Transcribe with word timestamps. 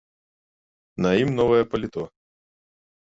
На 1.07 1.11
ім 1.25 1.29
новае 1.41 1.63
паліто. 1.75 2.03